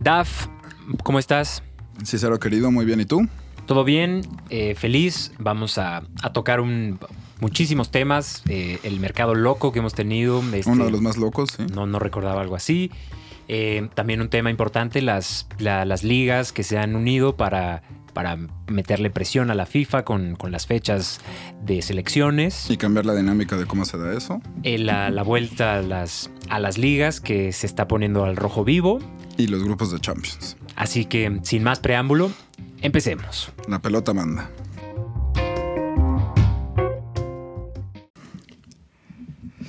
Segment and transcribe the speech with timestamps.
[0.00, 0.46] Daf,
[1.02, 1.62] ¿cómo estás?
[2.04, 3.00] Cicero querido, muy bien.
[3.00, 3.26] ¿Y tú?
[3.66, 4.22] ¿Todo bien?
[4.48, 5.32] Eh, feliz.
[5.38, 6.98] Vamos a, a tocar un,
[7.40, 8.42] muchísimos temas.
[8.48, 10.42] eh, el mercado loco que hemos tenido.
[10.54, 11.64] este, Uno de los más locos, sí.
[11.72, 12.90] no, no recordaba algo así.
[13.48, 17.82] Eh, también un tema importante, las, la- las ligas que se han unido para,
[18.14, 21.20] para meterle presión a la FIFA con, con las fechas
[21.62, 22.70] de selecciones.
[22.70, 24.40] Y cambiar la dinámica de cómo se da eso.
[24.62, 28.64] Eh, la, la vuelta a las, a las ligas que se está poniendo al rojo
[28.64, 29.00] vivo.
[29.40, 30.58] Y los grupos de Champions.
[30.76, 32.30] Así que, sin más preámbulo,
[32.82, 33.50] empecemos.
[33.68, 34.50] La pelota manda.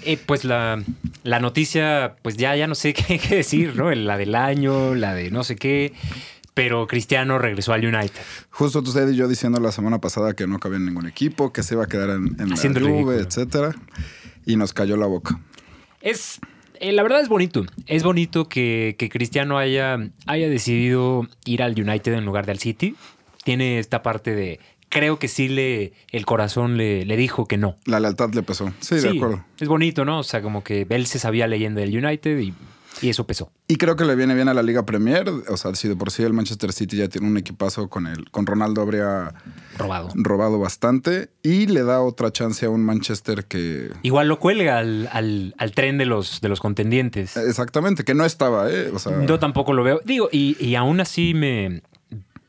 [0.03, 0.83] Eh, pues la,
[1.23, 3.89] la noticia, pues ya, ya no sé qué, qué decir, ¿no?
[3.95, 5.93] La del año, la de no sé qué.
[6.53, 8.19] Pero Cristiano regresó al United.
[8.49, 11.63] Justo usted y yo diciendo la semana pasada que no cabía en ningún equipo, que
[11.63, 13.73] se iba a quedar en, en la Juve, etcétera.
[14.45, 15.39] Y nos cayó la boca.
[16.01, 16.41] Es,
[16.81, 17.65] eh, la verdad es bonito.
[17.87, 22.59] Es bonito que, que Cristiano haya, haya decidido ir al United en lugar de al
[22.59, 22.95] City.
[23.43, 27.77] Tiene esta parte de, creo que sí le, el corazón le, le dijo que no.
[27.85, 28.71] La lealtad le pesó.
[28.81, 29.43] Sí, de acuerdo.
[29.59, 30.19] Es bonito, ¿no?
[30.19, 32.53] O sea, como que él se sabía leyenda del United y,
[33.01, 33.51] y eso pesó.
[33.67, 35.29] Y creo que le viene bien a la Liga Premier.
[35.47, 38.29] O sea, si de por sí el Manchester City ya tiene un equipazo con el,
[38.31, 39.33] con Ronaldo habría
[39.77, 40.09] Robado.
[40.15, 41.29] robado bastante.
[41.43, 43.91] Y le da otra chance a un Manchester que.
[44.03, 47.37] Igual lo cuelga al, al- al tren de los, de los contendientes.
[47.37, 48.89] Exactamente, que no estaba, ¿eh?
[48.93, 50.01] O sea, Yo tampoco lo veo.
[50.03, 51.81] Digo, y, y aún así me.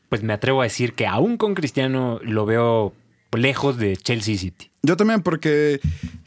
[0.09, 2.93] Pues me atrevo a decir que aún con Cristiano lo veo
[3.31, 4.69] lejos de Chelsea City.
[4.83, 5.79] Yo también, porque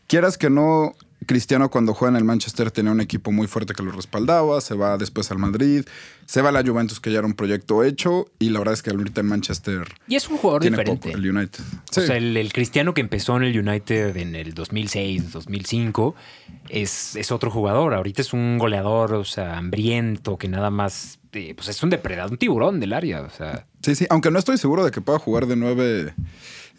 [0.09, 0.95] quieras que no,
[1.25, 4.75] Cristiano cuando juega en el Manchester tenía un equipo muy fuerte que lo respaldaba, se
[4.75, 5.85] va después al Madrid,
[6.27, 8.83] se va a la Juventus que ya era un proyecto hecho y la verdad es
[8.83, 11.09] que ahorita en Manchester Y es un jugador tiene diferente.
[11.09, 11.65] poco, el United.
[11.91, 16.15] Sí, O sea, el, el Cristiano que empezó en el United en el 2006, 2005,
[16.69, 17.95] es, es otro jugador.
[17.95, 21.19] Ahorita es un goleador, o sea, hambriento, que nada más.
[21.33, 23.23] eh, pues es un depredador, un tiburón del área.
[23.23, 26.15] O sea, sí, sí, aunque no estoy seguro de que pueda jugar de nueve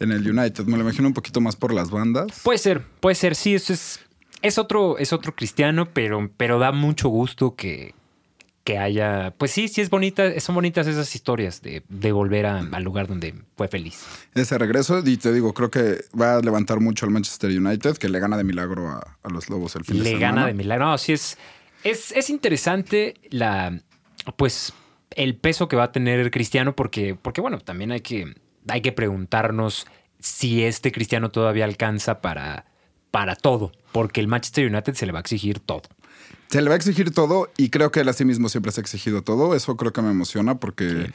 [0.00, 2.26] en el United, me lo imagino un poquito más por las bandas.
[2.44, 3.34] puede ser, puede ser.
[3.34, 4.00] Sí, eso es.
[4.42, 7.94] Es otro, es otro cristiano, pero, pero da mucho gusto que,
[8.64, 9.32] que haya.
[9.36, 13.08] Pues sí, sí es bonita, son bonitas esas historias de, de volver a- al lugar
[13.08, 14.04] donde fue feliz.
[14.34, 18.08] Ese regreso, y te digo, creo que va a levantar mucho al Manchester United, que
[18.08, 20.26] le gana de milagro a, a los Lobos el fin de Le semana.
[20.28, 20.86] gana de milagro.
[20.86, 21.36] No, sí es,
[21.82, 23.80] es, es interesante la,
[24.36, 24.72] pues,
[25.16, 28.34] el peso que va a tener Cristiano, porque, porque bueno, también hay que,
[28.68, 29.86] hay que preguntarnos
[30.20, 32.66] si este Cristiano todavía alcanza para,
[33.10, 35.82] para todo, porque el Manchester United se le va a exigir todo.
[36.50, 38.80] Se le va a exigir todo y creo que él a sí mismo siempre se
[38.80, 39.54] ha exigido todo.
[39.54, 41.10] Eso creo que me emociona porque,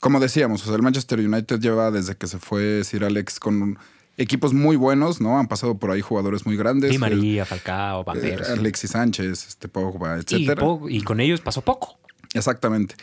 [0.00, 3.78] como decíamos, o sea, el Manchester United lleva desde que se fue Sir Alex con
[4.16, 5.38] equipos muy buenos, ¿no?
[5.38, 6.90] Han pasado por ahí jugadores muy grandes.
[6.90, 8.38] Di María, Falcao, Van eh.
[8.48, 11.98] Alexis Sánchez, este Pogba, y, po- y con ellos pasó poco.
[12.34, 12.94] Exactamente.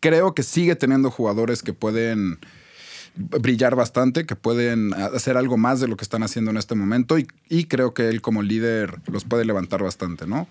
[0.00, 2.38] Creo que sigue teniendo jugadores que pueden
[3.16, 7.18] brillar bastante, que pueden hacer algo más de lo que están haciendo en este momento
[7.18, 10.48] y, y creo que él como líder los puede levantar bastante, ¿no?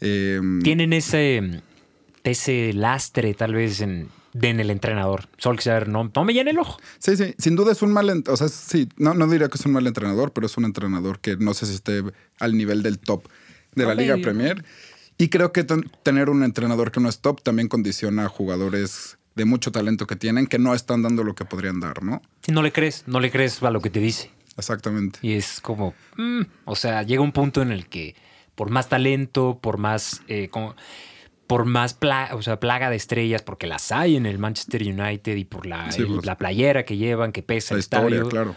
[0.00, 1.62] Eh, Tienen ese,
[2.24, 4.08] ese lastre tal vez en,
[4.40, 5.28] en el entrenador.
[5.38, 6.78] Solskjaer no, no me llena el ojo.
[6.98, 9.66] Sí, sí, sin duda es un mal, o sea, sí, no, no diría que es
[9.66, 12.02] un mal entrenador, pero es un entrenador que no sé si esté
[12.38, 13.24] al nivel del top
[13.74, 14.16] de la Liga.
[14.20, 14.64] Premier.
[15.18, 19.18] Y creo que ten- tener un entrenador que no es top también condiciona a jugadores
[19.40, 22.20] de mucho talento que tienen que no están dando lo que podrían dar, ¿no?
[22.46, 24.30] No le crees, no le crees a lo que te dice.
[24.56, 25.18] Exactamente.
[25.22, 28.14] Y es como, mm, o sea, llega un punto en el que
[28.54, 30.74] por más talento, por más, eh, como-
[31.46, 35.34] por más pla- o sea, plaga de estrellas, porque las hay en el Manchester United
[35.36, 36.26] y por la, Sí, el- pues.
[36.26, 38.56] la playera que llevan, que pesa La el historia, estadio, claro.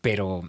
[0.00, 0.42] pero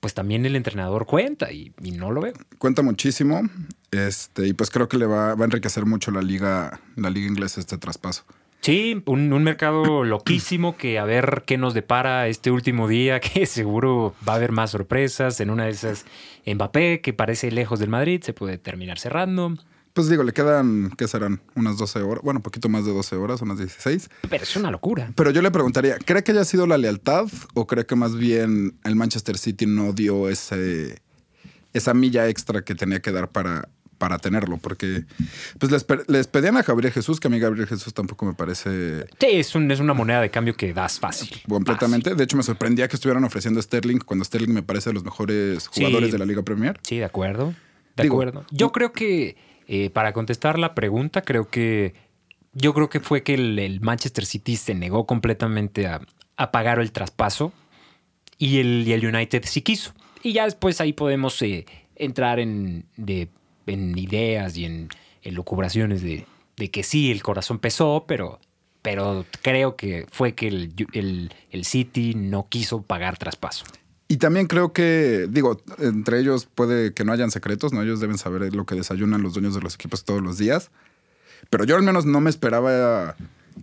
[0.00, 2.32] pues también el entrenador cuenta y, y no lo veo.
[2.58, 3.42] Cuenta muchísimo.
[3.90, 7.28] Este, y pues creo que le va, va a enriquecer mucho la liga, la liga
[7.28, 8.24] inglesa este traspaso.
[8.60, 13.46] Sí, un, un mercado loquísimo que a ver qué nos depara este último día, que
[13.46, 15.40] seguro va a haber más sorpresas.
[15.40, 16.04] En una de esas,
[16.46, 19.56] Mbappé, que parece lejos del Madrid, se puede terminar cerrando.
[19.92, 21.40] Pues digo, le quedan, ¿qué serán?
[21.56, 24.08] Unas 12 horas, bueno, un poquito más de 12 horas, unas 16.
[24.28, 25.12] Pero es una locura.
[25.16, 28.78] Pero yo le preguntaría, ¿cree que haya sido la lealtad o cree que más bien
[28.84, 31.02] el Manchester City no dio ese,
[31.72, 33.68] esa milla extra que tenía que dar para,
[34.00, 34.56] para tenerlo?
[34.56, 35.04] Porque
[35.60, 38.32] pues les, pe- les pedían a Gabriel Jesús, que a mí Gabriel Jesús tampoco me
[38.34, 41.28] parece Sí, es, un- es una moneda de cambio que das fácil.
[41.48, 42.14] completamente.
[42.14, 45.04] De hecho, me sorprendía que estuvieran ofreciendo a Sterling cuando Sterling me parece de los
[45.04, 45.82] mejores Sí.
[45.84, 46.80] jugadores de la Liga Premier.
[46.82, 47.54] Sí, de acuerdo.
[47.96, 48.44] De Digo, acuerdo.
[48.50, 49.36] Yo creo que,
[49.68, 51.94] eh, para contestar la pregunta, creo que.
[52.52, 56.00] Yo creo que fue que el, el Manchester City se negó completamente a,
[56.36, 57.52] a pagar el traspaso
[58.38, 59.92] y el, y el United sí quiso.
[60.22, 61.66] Y ya después ahí podemos eh,
[61.96, 63.28] entrar en, de-
[63.70, 64.88] en ideas y en,
[65.22, 66.26] en lucubraciones de,
[66.56, 68.40] de que sí, el corazón pesó, pero,
[68.82, 73.64] pero creo que fue que el, el, el City no quiso pagar traspaso.
[74.08, 77.80] Y también creo que, digo, entre ellos puede que no hayan secretos, ¿no?
[77.82, 80.70] Ellos deben saber lo que desayunan los dueños de los equipos todos los días.
[81.48, 83.14] Pero yo al menos no me esperaba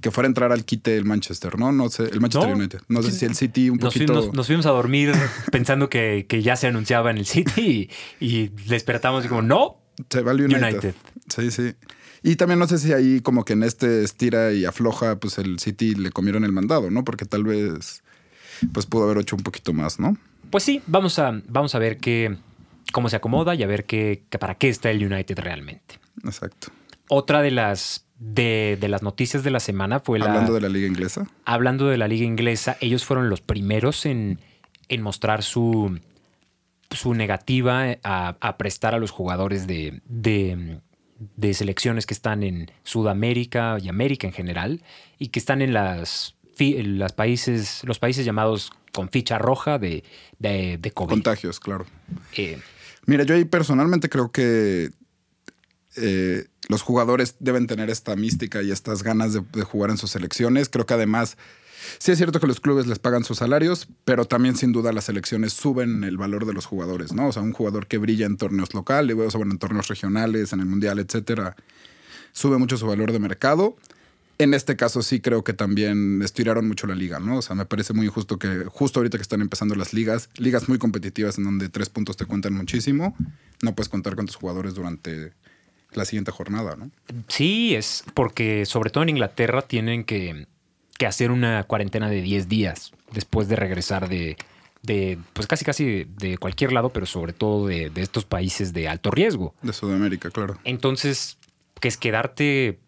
[0.02, 1.72] que fuera a entrar al quite el Manchester, ¿no?
[1.74, 2.56] No sé, el Manchester No.
[2.56, 2.80] United.
[2.88, 4.14] No sé si el City un Nos poquito.
[4.14, 5.12] fuimos, nos fuimos a dormir
[5.52, 7.90] pensando que, que ya se anunciaba en el City
[8.20, 10.64] y, y despertamos y como, no, Se va al United.
[10.64, 10.96] United.
[11.28, 11.74] Sí, sí.
[12.24, 15.60] Y también no sé si ahí como que en este estira y afloja, pues el
[15.60, 17.04] City le comieron el mandado, ¿no?
[17.04, 18.04] Porque tal vez
[18.74, 20.18] pues pudo haber hecho un poquito más, ¿no?
[20.50, 22.38] Pues sí, vamos a, vamos a ver qué,
[22.92, 26.00] cómo se acomoda y a ver qué, para qué está el United realmente.
[26.24, 26.70] Exacto.
[27.10, 30.26] Otra de las, de, de las noticias de la semana fue la...
[30.26, 31.28] Hablando de la liga inglesa.
[31.46, 34.40] hablando de la liga inglesa, ellos fueron los primeros en,
[34.90, 36.00] en mostrar su,
[36.92, 40.80] su negativa a, a prestar a los jugadores de, de,
[41.36, 44.84] de selecciones que están en Sudamérica y América en general
[45.20, 49.78] y que están en las, fi- en las países, los países llamados con ficha roja
[49.80, 50.04] de,
[50.40, 51.10] de, de COVID.
[51.10, 51.86] Contagios, claro.
[52.36, 52.60] Eh,
[53.06, 54.90] Mira, yo ahí personalmente creo que
[55.96, 60.12] eh, los jugadores deben tener esta mística y estas ganas de, de jugar en sus
[60.12, 60.68] selecciones.
[60.68, 61.38] Creo que además,
[62.00, 65.06] sí es cierto que los clubes les pagan sus salarios, pero también sin duda las
[65.06, 67.28] selecciones suben el valor de los jugadores, ¿no?
[67.28, 70.66] O sea, un jugador que brilla en torneos locales, bueno, en torneos regionales, en el
[70.66, 71.56] mundial, etcétera,
[72.32, 73.78] sube mucho su valor de mercado.
[74.40, 77.38] En este caso sí creo que también estiraron mucho la liga, ¿no?
[77.38, 80.70] O sea, me parece muy injusto que justo ahorita que están empezando las ligas, ligas
[80.70, 83.16] muy competitivas en donde tres puntos te cuentan muchísimo,
[83.64, 85.34] no puedes contar con tus jugadores durante
[85.94, 86.92] la siguiente jornada, ¿no?
[87.28, 90.46] Sí, es porque sobre todo en Inglaterra tienen que,
[90.98, 94.36] que hacer una cuarentena de 10 días después de regresar de,
[94.84, 98.88] de, pues casi casi de cualquier lado, pero sobre todo de, de estos países de
[98.88, 99.54] alto riesgo.
[99.62, 100.58] De Sudamérica, claro.
[100.64, 101.38] Entonces,
[101.80, 102.80] que es quedarte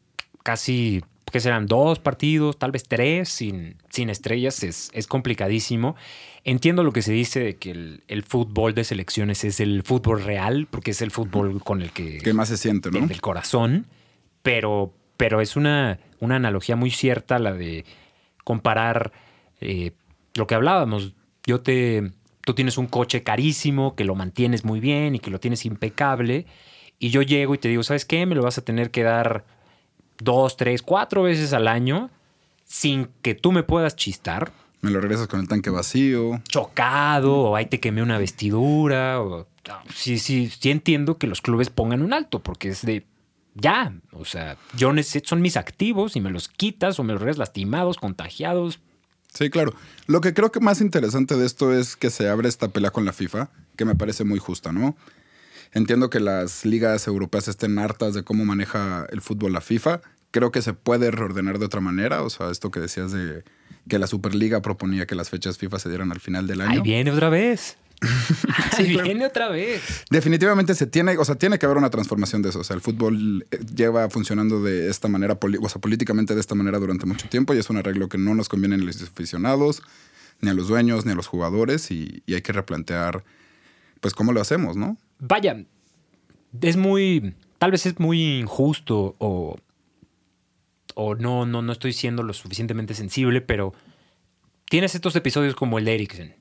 [0.43, 5.95] casi, que serán dos partidos, tal vez tres, sin, sin estrellas, es, es complicadísimo.
[6.43, 10.23] Entiendo lo que se dice de que el, el fútbol de selecciones es el fútbol
[10.23, 13.05] real, porque es el fútbol con el que ¿Qué más se siente, no?
[13.05, 13.87] del corazón,
[14.41, 17.85] pero, pero es una, una analogía muy cierta la de
[18.43, 19.11] comparar
[19.61, 19.91] eh,
[20.35, 21.13] lo que hablábamos.
[21.45, 22.11] Yo te,
[22.41, 26.45] tú tienes un coche carísimo que lo mantienes muy bien y que lo tienes impecable,
[26.99, 28.25] y yo llego y te digo, ¿sabes qué?
[28.25, 29.45] Me lo vas a tener que dar
[30.17, 32.09] dos, tres, cuatro veces al año
[32.65, 34.51] sin que tú me puedas chistar,
[34.81, 36.41] Me lo regresas con el tanque vacío.
[36.47, 39.47] chocado, o ahí te quemé una vestidura, o
[39.93, 43.05] sí, sí, sí entiendo que los clubes pongan un alto, porque es de
[43.55, 47.21] ya, o sea, yo necesito, son mis activos y me los quitas o me los
[47.21, 48.79] regresas lastimados, contagiados.
[49.33, 49.73] Sí, claro.
[50.07, 53.05] Lo que creo que más interesante de esto es que se abre esta pelea con
[53.05, 54.95] la FIFA, que me parece muy justa, ¿no?
[55.71, 60.01] Entiendo que las ligas europeas estén hartas de cómo maneja el fútbol la FIFA.
[60.31, 62.23] Creo que se puede reordenar de otra manera.
[62.23, 63.43] O sea, esto que decías de
[63.87, 66.71] que la Superliga proponía que las fechas FIFA se dieran al final del año.
[66.71, 67.77] Ahí viene otra vez.
[68.79, 69.03] Claro.
[69.03, 70.05] viene otra vez.
[70.09, 72.59] Definitivamente se tiene, o sea, tiene que haber una transformación de eso.
[72.59, 76.55] O sea, el fútbol eh, lleva funcionando de esta manera, o sea, políticamente de esta
[76.55, 79.01] manera durante mucho tiempo y es un arreglo que no nos conviene ni a los
[79.01, 79.81] aficionados,
[80.39, 83.23] ni a los dueños, ni a los jugadores y, y hay que replantear,
[83.99, 84.97] pues, cómo lo hacemos, ¿no?
[85.19, 85.65] Vaya,
[86.61, 89.57] es muy, tal vez es muy injusto o,
[90.95, 93.73] o no, no, no estoy siendo lo suficientemente sensible, pero
[94.69, 96.38] tienes estos episodios como el de.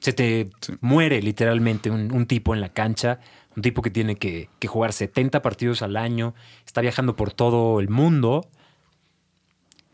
[0.00, 0.74] Se te Sí.
[0.80, 3.20] muere literalmente un, un tipo en la cancha,
[3.56, 6.34] un tipo que tiene que, que jugar 70 partidos al año,
[6.66, 8.48] está viajando por todo el mundo.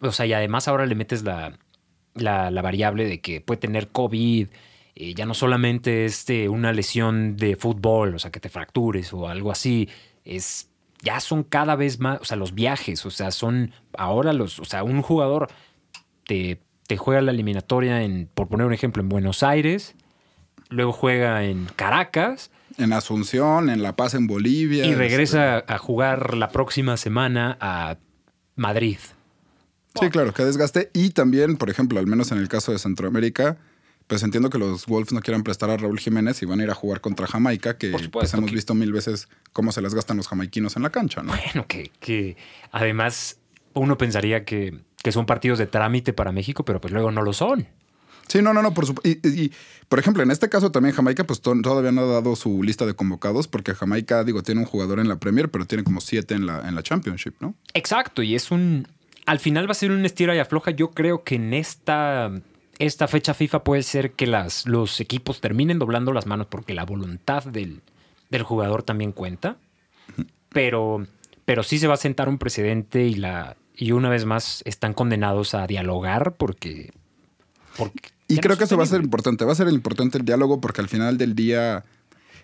[0.01, 1.59] O sea, y además ahora le metes la,
[2.15, 4.49] la, la variable de que puede tener COVID.
[4.95, 9.13] eh, ya no solamente es de una lesión de fútbol, o sea, que te fractures
[9.13, 9.89] o algo así.
[10.25, 10.69] Es.
[11.03, 12.21] Ya son cada vez más.
[12.21, 13.05] O sea, los viajes.
[13.07, 13.73] O sea, son.
[13.97, 14.59] Ahora los.
[14.61, 15.49] O sea, un jugador
[16.27, 16.61] te,
[16.93, 19.95] te juega la eliminatoria en, por poner un ejemplo, en Buenos Aires.
[20.69, 24.85] Luego juega en Caracas En Asunción, en La Paz, en Bolivia.
[24.85, 27.97] y regresa a jugar la próxima semana a
[28.57, 28.99] Madrid.
[28.99, 30.91] este, Sí, claro, que desgaste.
[30.93, 33.57] Y también, por ejemplo, al menos en el caso de Centroamérica,
[34.07, 36.71] pues entiendo que los Wolves no quieran prestar a Raúl Jiménez y van a ir
[36.71, 39.81] a jugar contra Jamaica, que Por pues, supuesto hemos que- visto mil veces cómo se
[39.81, 41.33] las gastan los jamaiquinos en la cancha, ¿no?
[41.33, 42.37] Bueno, que, que
[42.71, 43.39] además
[43.75, 47.33] uno pensaría que, que son partidos de trámite para México, pero pues luego no lo
[47.33, 47.67] son.
[48.29, 49.09] Sí, no, no, no, por supuesto.
[49.29, 49.53] Y, y,
[49.89, 52.87] por ejemplo, en este caso también Jamaica, pues to- todavía no ha dado su lista
[52.87, 56.35] de convocados, porque Jamaica, digo, tiene un jugador en la Premier, pero tiene como siete
[56.35, 57.55] en la, en la Championship, ¿no?
[57.75, 58.87] Exacto, y es un.
[59.27, 60.71] Al final va a ser un estira y afloja.
[60.71, 62.31] Yo creo que en esta,
[62.79, 66.85] esta fecha FIFA puede ser que las, los equipos terminen doblando las manos porque la
[66.85, 67.83] voluntad del,
[68.31, 69.57] del jugador también cuenta.
[70.49, 71.07] Pero,
[71.45, 74.95] pero sí se va a sentar un precedente y la y una vez más están
[74.95, 76.93] condenados a dialogar porque,
[77.77, 79.45] porque Y no creo que eso va a ser importante.
[79.45, 81.85] Va a ser importante el diálogo porque al final del día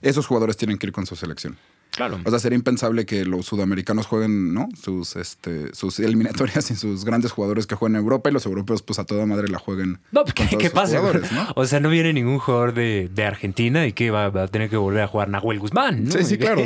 [0.03, 1.57] esos jugadores tienen que ir con su selección.
[1.93, 2.21] Claro.
[2.25, 4.69] O sea, sería impensable que los sudamericanos jueguen, ¿no?
[4.81, 8.83] Sus, este, sus eliminatorias y sus grandes jugadores que jueguen en Europa y los europeos,
[8.83, 10.01] pues a toda madre la jueguen.
[10.11, 11.01] no, ¿qué, qué pasa?
[11.01, 11.53] ¿no?
[11.55, 14.69] O sea, no viene ningún jugador de, de Argentina y que va, va a tener
[14.69, 16.05] que volver a jugar Nahuel Guzmán.
[16.05, 16.11] ¿no?
[16.11, 16.63] Sí, sí, claro.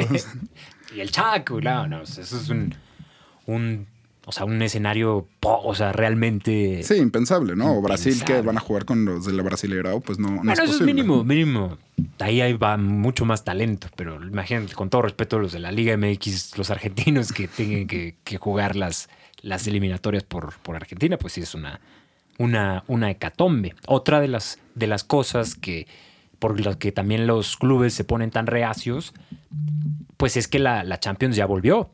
[0.97, 2.75] y el Chaco, no, no, eso es un,
[3.47, 3.87] un,
[4.25, 6.83] o sea, un escenario, o sea, realmente.
[6.83, 7.77] Sí, impensable, ¿no?
[7.77, 10.53] O Brasil que van a jugar con los de la Brasileirao, pues no, no Bueno,
[10.53, 11.79] es eso es mínimo, mínimo.
[12.19, 15.97] Ahí hay va mucho más talento, pero imagínate, con todo respeto los de la Liga
[15.97, 19.09] MX, los argentinos que que, que jugar las,
[19.43, 21.81] las eliminatorias por, por Argentina, pues sí es una,
[22.39, 23.75] una, una hecatombe.
[23.87, 25.87] Otra de las, de las cosas que
[26.39, 29.15] por las que también los clubes se ponen tan reacios,
[30.17, 31.91] pues es que la, la Champions ya volvió.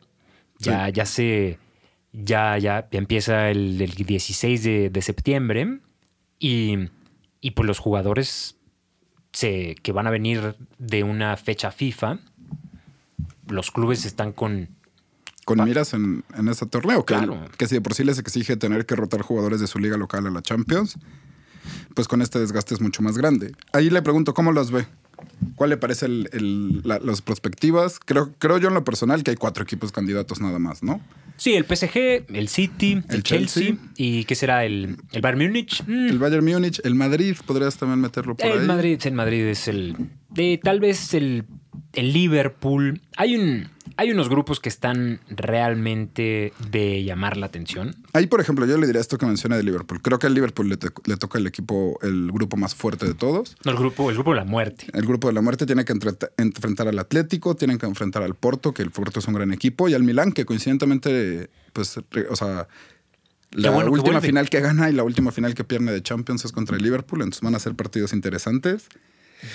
[0.59, 1.59] Ya, ya se.
[2.13, 5.81] Ya, ya empieza el, el 16 de, de septiembre.
[6.39, 6.77] Y,
[7.41, 8.57] y pues los jugadores
[9.33, 12.19] se, que van a venir de una fecha FIFA,
[13.49, 14.69] los clubes están con.
[15.45, 17.41] Con miras en, en este torneo, que, Claro.
[17.57, 20.27] que si de por sí les exige tener que rotar jugadores de su liga local
[20.27, 20.99] a la Champions,
[21.95, 23.53] pues con este desgaste es mucho más grande.
[23.73, 24.87] Ahí le pregunto, ¿cómo las ve?
[25.55, 27.99] ¿Cuál le parece el- el- la- las perspectivas?
[28.05, 31.01] Creo, creo yo en lo personal que hay cuatro equipos candidatos nada más, ¿no?
[31.37, 33.77] Sí, el PSG, el City, el, El Chelsea, Chelsea.
[33.97, 34.65] y ¿qué será?
[34.65, 35.85] El, el Bayern Múnich.
[35.87, 38.67] Mm, El Bayern Múnich, el Madrid, podrías también meterlo por el ahí.
[38.67, 39.97] Madrid, el Madrid es el.
[40.31, 41.45] De, tal vez el,
[41.99, 43.01] el Liverpool.
[43.17, 43.69] Hay un.
[43.97, 47.97] Hay unos grupos que están realmente de llamar la atención.
[48.13, 50.01] Ahí, por ejemplo, yo le diría esto que menciona de Liverpool.
[50.03, 53.15] Creo que al Liverpool le, te- le toca el equipo, el grupo más fuerte de
[53.15, 53.57] todos.
[53.65, 54.87] No, el grupo, el grupo de la muerte.
[54.93, 58.35] El grupo de la muerte tiene que entre- enfrentar al Atlético, tienen que enfrentar al
[58.37, 61.99] Porto, que el Porto es un gran equipo, y al Milán, que coincidentemente, pues,
[62.31, 62.69] o sea,
[63.51, 66.53] la bueno última final que gana y la última final que pierde de Champions es
[66.53, 68.87] contra el Liverpool, entonces van a ser partidos interesantes.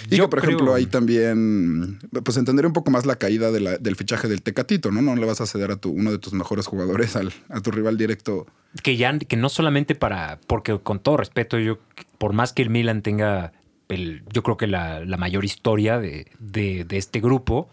[0.09, 3.51] Y Yo que, por creo- ejemplo, ahí también, pues entender un poco más la caída
[3.51, 5.01] de la- del fichaje del Tecatito, ¿no?
[5.01, 7.71] No le vas a ceder a tu, uno de tus mejores jugadores al, a tu
[7.71, 8.45] rival directo.
[8.81, 11.77] que ya que no solamente para porque con todo respeto yo
[12.17, 13.51] por más que el Milan tenga
[13.89, 17.69] el, yo creo que la, la mayor historia de, de- de este grupo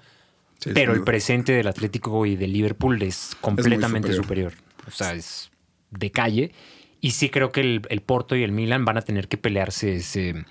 [0.59, 4.53] Sí, pero el presente del Atlético y del Liverpool es completamente superior.
[4.53, 4.87] superior.
[4.87, 5.51] o sea es
[5.91, 6.53] de calle
[7.01, 9.97] y sí creo que el, el Porto y el Milan van a tener que pelearse
[9.97, 10.45] ese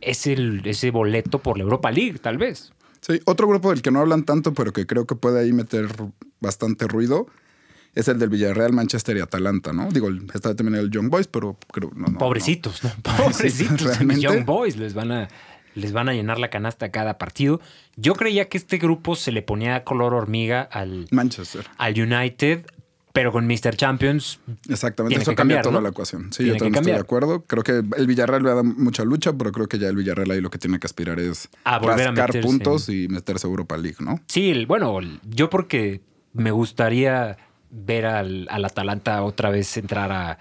[0.00, 4.00] ese, ese boleto por la Europa League tal vez Sí, otro grupo del que no
[4.00, 5.88] hablan tanto, pero que creo que puede ahí meter
[6.40, 7.26] bastante ruido,
[7.94, 9.88] es el del Villarreal, Manchester y Atalanta, ¿no?
[9.90, 12.90] Digo, está también el Young Boys, pero creo no, no, Pobrecitos, ¿no?
[13.02, 14.22] Pobrecitos, realmente.
[14.22, 15.28] Young Boys les van a
[15.76, 17.60] les van a llenar la canasta a cada partido.
[17.96, 21.06] Yo creía que este grupo se le ponía color hormiga al.
[21.12, 21.64] Manchester.
[21.78, 22.66] al United,
[23.12, 23.76] pero con Mr.
[23.76, 24.38] Champions
[24.68, 25.80] Exactamente, Tiene eso que cambia cambiar, toda ¿no?
[25.80, 26.32] la ecuación.
[26.32, 27.42] Sí, Tiene yo también estoy de acuerdo.
[27.44, 30.40] Creo que el Villarreal le da mucha lucha, pero creo que ya el Villarreal ahí
[30.40, 32.40] lo que tiene que aspirar es A volver a meterse.
[32.40, 34.20] puntos y meterse a Europa League, ¿no?
[34.26, 34.98] Sí, bueno,
[35.28, 36.00] yo porque
[36.32, 37.36] me gustaría
[37.70, 40.38] ver al, al Atalanta otra vez entrar a,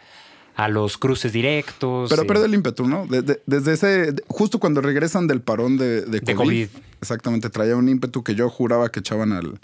[0.55, 2.09] a los cruces directos.
[2.09, 3.07] Pero eh, pierde el ímpetu, ¿no?
[3.07, 6.67] De- de- desde ese, de- justo cuando regresan del parón de, de, De COVID, COVID.
[7.01, 9.59] exactamente, traía un ímpetu que yo juraba que echaban al,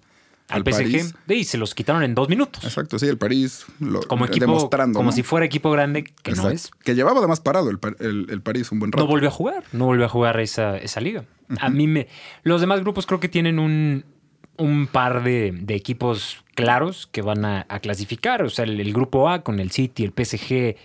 [0.50, 0.72] al PSG.
[0.72, 1.16] París.
[1.28, 2.64] Y se los quitaron en dos minutos.
[2.64, 4.98] Exacto, sí, el París lo, Como equipo, demostrando.
[4.98, 5.16] como ¿no?
[5.16, 6.72] si fuera equipo grande, que no es.
[6.84, 9.04] Que llevaba además parado el, el- el París un buen rato.
[9.04, 11.26] No volvió a jugar, no volvió a jugar esa, esa liga.
[11.60, 12.08] A mí me.
[12.44, 14.06] Los demás grupos creo que tienen un,
[14.58, 18.42] un par de, de equipos claros que van a, a clasificar.
[18.44, 20.76] O sea, el, el grupo A con el City, el PSG,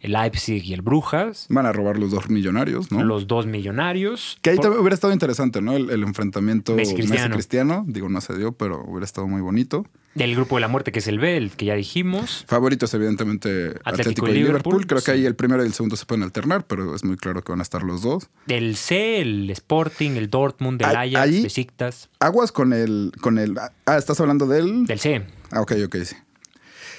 [0.00, 1.46] el Leipzig y el Brujas.
[1.48, 3.02] Van a robar los dos millonarios, ¿no?
[3.02, 4.38] Los dos millonarios.
[4.42, 5.72] Que ahí Por- también hubiera estado interesante, ¿no?
[5.76, 7.34] El, el enfrentamiento Messi-Cristiano.
[7.36, 7.84] Messi-Cristiano.
[7.88, 9.86] Digo, no se dio, pero hubiera estado muy bonito.
[10.14, 12.44] Del grupo de la muerte, que es el B, el que ya dijimos.
[12.48, 14.86] Favoritos, evidentemente, Atlético, y Liverpool.
[14.86, 17.42] Creo que ahí el primero y el segundo se pueden alternar, pero es muy claro
[17.42, 18.28] que van a estar los dos.
[18.46, 22.08] Del C, el Sporting, el Dortmund, el Ahí- Ajax, Besiktas.
[22.18, 23.58] Aguas con el, con el.
[23.58, 24.86] Ah, ¿estás hablando de él?
[24.86, 25.22] Del C.
[25.50, 26.16] Ah, ok, ok, sí.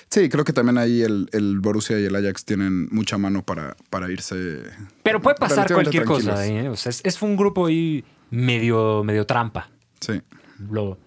[0.10, 3.76] Sí, creo que también ahí el, el Borussia y el Ajax tienen mucha mano para,
[3.90, 4.62] para irse.
[5.04, 6.46] Pero puede pasar cualquier cosa.
[6.48, 6.70] ¿eh?
[6.70, 9.70] O sea, es, es un grupo ahí medio, medio trampa.
[10.00, 10.22] Sí.
[10.72, 10.98] Lo,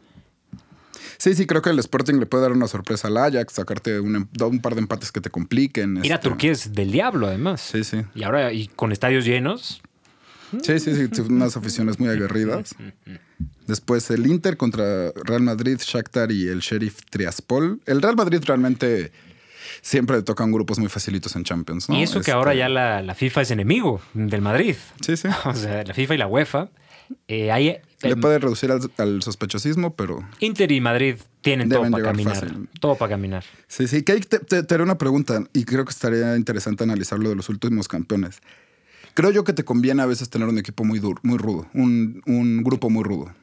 [1.17, 4.17] Sí, sí, creo que el Sporting le puede dar una sorpresa al Ajax, sacarte un,
[4.17, 6.03] em- un par de empates que te compliquen.
[6.03, 6.29] ir a este.
[6.31, 7.61] Turquía es del diablo, además.
[7.61, 8.03] Sí, sí.
[8.15, 9.83] Y ahora, y con estadios llenos,
[10.63, 12.75] Sí, sí, sí, sí, unas aficiones muy aguerridas.
[13.71, 17.81] Después el Inter contra Real Madrid, Shakhtar y el Sheriff Triaspol.
[17.87, 19.13] El Real Madrid realmente
[19.83, 21.97] siempre le tocan grupos muy facilitos en Champions, ¿no?
[21.99, 24.77] y eso que Este, ahora ya la, la FIFA es enemigo del Madrid.
[25.01, 25.29] Sí, sí.
[25.45, 26.69] O sea, la FIFA y la UEFA.
[27.27, 32.05] Eh, hay, Le puede reducir al, al sospechosismo, pero Inter y Madrid tienen todo para
[32.05, 32.35] caminar.
[32.35, 32.69] fácil.
[32.81, 33.45] Todo para caminar.
[33.69, 34.03] Sí, sí.
[34.05, 37.37] Kate, te, te- te haré una pregunta y creo que estaría interesante analizar lo de
[37.37, 38.41] los últimos campeones.
[39.15, 42.23] Creo yo que te conviene a veces tener un equipo muy duro, muy rudo, un,
[42.27, 43.35] un grupo muy rudo.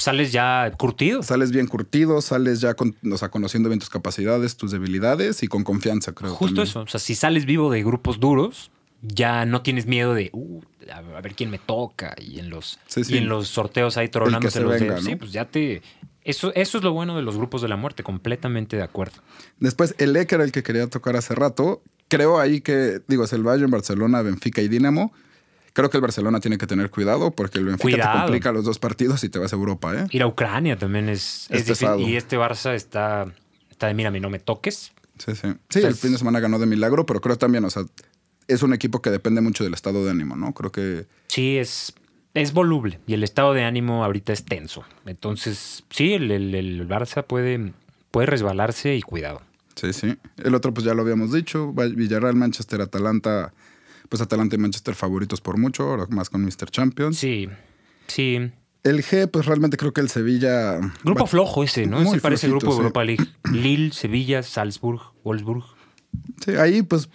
[0.00, 1.22] Sales ya curtido.
[1.22, 5.46] Sales bien curtido, sales ya con, o sea, conociendo bien tus capacidades, tus debilidades y
[5.48, 6.30] con confianza, creo.
[6.34, 6.68] Justo también.
[6.68, 6.80] eso.
[6.80, 8.70] O sea, si sales vivo de grupos duros,
[9.02, 10.60] ya no tienes miedo de "Uh,
[10.92, 12.14] a ver quién me toca.
[12.20, 13.14] Y en los, Sí, sí.
[13.14, 15.02] Y en los sorteos ahí tronándose se los dedos.
[15.04, 15.08] ¿no?
[15.10, 15.82] Sí, pues ya te.
[16.22, 19.22] Eso, eso es lo bueno de los grupos de la muerte, completamente de acuerdo.
[19.58, 21.82] Después, el E, que era el que quería tocar hace rato.
[22.08, 25.12] Creo ahí que, digo, es el Bayern, Barcelona, Benfica y Dinamo.
[25.72, 28.12] Creo que el Barcelona tiene que tener cuidado porque el Benfica Cuidado.
[28.12, 30.06] te complica los dos partidos y te vas a Europa, ¿eh?
[30.10, 32.08] Ir a Ucrania también es, es Es difícil.
[32.08, 33.26] Y este Barça está,
[33.70, 34.92] está de mírame, no me toques.
[35.18, 35.48] Sí, sí.
[35.68, 37.84] Sí, el fin de semana ganó de milagro, pero creo también, o sea,
[38.48, 40.52] es un equipo que depende mucho del estado de ánimo, ¿no?
[40.54, 41.92] Creo que Sí, es,
[42.34, 44.84] es voluble y el estado de ánimo ahorita es tenso.
[45.06, 47.72] Entonces, sí, el, el- el Barça puede,
[48.10, 49.42] puede resbalarse y cuidado.
[49.76, 50.16] sí, sí.
[50.42, 53.52] El otro, pues ya lo habíamos dicho, Villarreal, Manchester, Atalanta,
[54.10, 56.70] pues Atalanta y Manchester favoritos por mucho, ahora más con Mr.
[56.70, 57.16] Champions.
[57.16, 57.48] Sí,
[58.08, 58.50] sí.
[58.82, 60.78] El G, pues realmente creo que el Sevilla...
[61.04, 62.00] Grupo va- flojo ese, ¿no?
[62.00, 62.78] Muy Ese parece el grupo de sí.
[62.78, 63.26] Europa League.
[63.52, 65.64] Lille, Sevilla, Salzburg, Wolfsburg.
[66.44, 67.08] Sí, ahí pues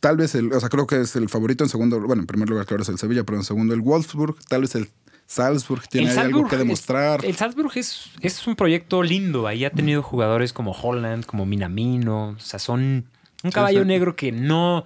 [0.00, 2.48] tal vez el, o sea, creo que es el favorito en segundo, bueno, en primer
[2.50, 4.88] lugar claro es el Sevilla, pero en segundo el Wolfsburg, tal vez el
[5.26, 7.24] Salzburg tiene El ahí algo que es- demostrar.
[7.24, 9.46] el Salzburg es, es un proyecto lindo.
[9.46, 12.30] Ahí ha tenido jugadores como Holland, como Minamino.
[12.30, 13.06] O sea, son
[13.44, 13.86] un caballo sí.
[13.88, 14.84] negro que no,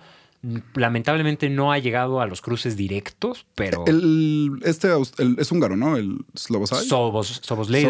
[0.75, 5.97] lamentablemente no ha llegado a los cruces directos, pero El, este el- es húngaro, ¿no?
[5.97, 6.85] El Slobosai.
[6.87, 7.85] Sobos, Soboslay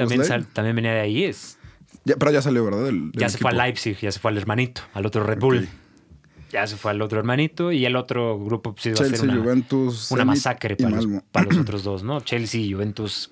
[0.52, 1.24] también, venía de ahí.
[1.24, 1.58] Es,
[2.04, 2.84] Ya, pero ya salió, ¿verdad?
[2.84, 3.54] Del- ya se fue a.
[3.54, 5.68] Leipzig, ya se fue al hermanito, al otro Red Bull.
[6.50, 9.36] Ya se fue al otro hermanito y el otro grupo pues, iba a ser una,
[9.36, 12.20] Juventus, una masacre para los, para los otros dos, ¿no?
[12.20, 13.30] Chelsea y Juventus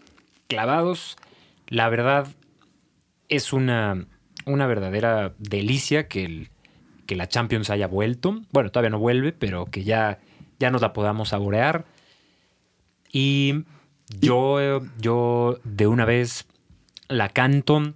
[0.49, 1.19] clavados.
[1.69, 2.29] La verdad
[3.29, 4.07] es una,
[4.47, 6.50] una verdadera delicia que, el,
[7.10, 8.40] que la Champions haya vuelto.
[8.52, 10.20] Bueno, todavía no vuelve, pero que ya,
[10.60, 11.84] ya nos la podamos saborear.
[13.10, 13.64] Y
[14.20, 16.46] yo, yo de una vez
[17.08, 17.94] la canto.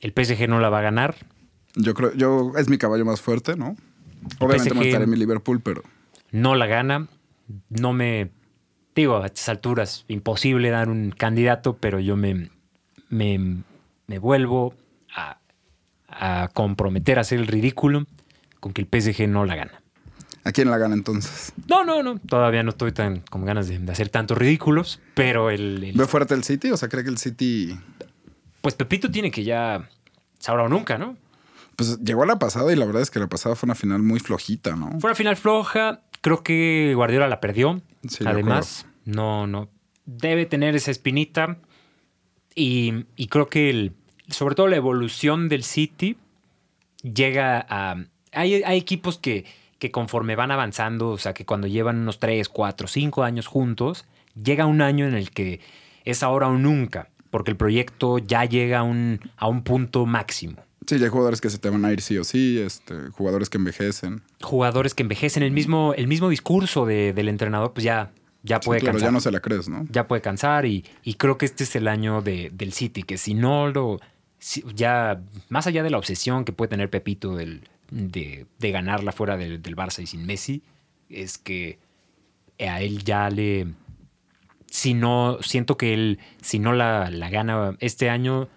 [0.00, 1.16] El PSG no la va a ganar.
[1.74, 3.76] Yo creo, yo es mi caballo más fuerte, ¿no?
[4.38, 5.82] Obviamente me estaré en mi Liverpool, pero
[6.30, 7.08] no la gana.
[7.68, 8.30] No me.
[8.94, 12.48] Digo, a estas alturas, imposible dar un candidato, pero yo me,
[13.10, 13.62] me,
[14.06, 14.72] me vuelvo
[15.14, 15.40] a,
[16.18, 18.06] a comprometer a hacer el ridículo
[18.60, 19.80] con que el PSG no la gana.
[20.46, 21.54] ¿a quién la gana entonces?
[21.68, 22.18] No, no, no.
[22.18, 26.06] Todavía no estoy tan con ganas de, de hacer tantos ridículos, pero el, el- ¿Ve
[26.06, 26.70] fuerte el City?
[26.70, 27.74] O sea, ¿cree que el City
[28.60, 29.88] Pues Pepito tiene que ya.
[30.46, 31.16] Ahora o nunca, ¿no?
[31.76, 34.00] pues llegó a la pasada y la verdad es que la pasada fue una final
[34.02, 34.90] muy flojita, ¿no?
[35.00, 36.02] Fue una final floja.
[36.20, 37.80] Creo que Guardiola la perdió.
[38.06, 39.70] Sí, de Además, no, no.
[40.04, 41.56] Debe tener esa espinita.
[42.54, 43.92] Y, y creo que el,
[44.28, 46.16] sobre todo la evolución del City
[47.02, 47.96] llega a.
[48.32, 49.44] Hay, hay equipos que,
[49.78, 54.06] que conforme van avanzando, o sea, que cuando llevan unos 3, 4, 5 años juntos,
[54.34, 55.60] llega un año en el que
[56.04, 60.56] es ahora o nunca, porque el proyecto ya llega a un, a un punto máximo.
[60.86, 63.48] Sí, ya hay jugadores que se te van a ir sí o sí, este, jugadores
[63.48, 64.22] que envejecen.
[64.42, 68.10] jugadores que envejecen el mismo, el mismo discurso de- del entrenador, pues ya,
[68.42, 69.08] ya Sí, puede claro, cansar.
[69.08, 69.86] ya no se la crees, ¿no?
[69.90, 73.16] Ya puede cansar y, y creo que este es el año de- del City, que
[73.16, 74.00] si no lo...
[74.74, 79.62] ya, más allá de la obsesión que puede tener Pepito de, de ganarla fuera del,
[79.62, 80.62] del Barça y sin Messi,
[81.08, 81.78] es que
[82.58, 83.66] a él ya le...
[84.66, 88.48] Si no, siento que él, si no la, la gana este año,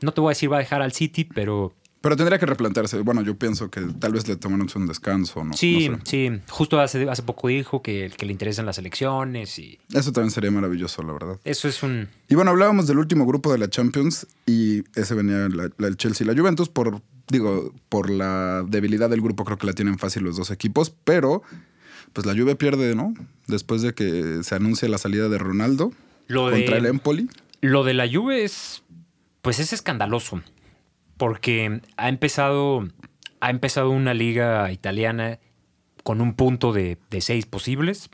[0.00, 1.72] no te voy a decir va a dejar al City, pero
[2.04, 3.00] Pero tendría que replantearse.
[3.00, 5.54] Bueno, yo pienso que tal vez le tomaron un descanso, ¿no?
[5.54, 6.02] Sí, No sé.
[6.04, 6.40] sí.
[6.50, 10.50] Justo hace, hace poco dijo que, que le interesan las elecciones y Eso también sería
[10.50, 11.40] maravilloso, la verdad.
[11.44, 12.08] eso es un...
[12.28, 15.96] Y bueno, hablábamos del último grupo de la Champions y ese venía la, la- el
[15.96, 19.98] Chelsea y la Juventus por, digo, por la debilidad del grupo creo que la tienen
[19.98, 21.42] fácil los dos equipos, pero
[22.12, 23.14] pues la Juve pierde, ¿no?
[23.48, 25.90] Después de que se anuncia la salida de Ronaldo
[26.28, 27.30] Lo contra de, el Empoli.
[27.62, 28.82] lo de la Juve es...
[29.40, 30.42] Pues es escandaloso.
[31.16, 32.88] Porque ha empezado...
[33.40, 35.38] Ha empezado una liga italiana
[36.02, 38.08] con un punto de, de seis posibles.